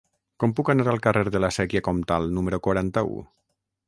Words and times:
Com 0.43 0.53
puc 0.59 0.69
anar 0.73 0.85
al 0.93 1.01
carrer 1.03 1.23
de 1.35 1.41
la 1.45 1.51
Sèquia 1.57 1.81
Comtal 1.89 2.25
número 2.39 2.61
quaranta-u? 2.69 3.21